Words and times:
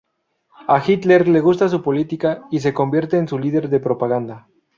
A 0.67 0.79
Hitler 0.83 1.27
le 1.27 1.41
gusta 1.41 1.69
su 1.69 1.83
política 1.83 2.47
y 2.49 2.59
se 2.59 2.73
convierte 2.73 3.17
en 3.19 3.27
su 3.27 3.37
líder 3.37 3.69
de 3.69 3.79
propaganda. 3.79 4.47